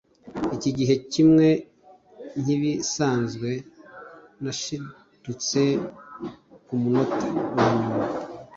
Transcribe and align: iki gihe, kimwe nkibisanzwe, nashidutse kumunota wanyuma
iki 0.55 0.69
gihe, 0.77 0.93
kimwe 1.13 1.47
nkibisanzwe, 2.41 3.49
nashidutse 4.43 5.61
kumunota 6.67 7.27
wanyuma 7.55 8.05